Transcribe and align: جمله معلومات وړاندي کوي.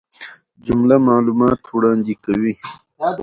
جمله 0.65 0.95
معلومات 1.09 1.61
وړاندي 1.75 2.15
کوي. 2.25 2.53